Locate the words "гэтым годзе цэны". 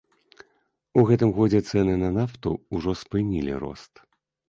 1.11-1.93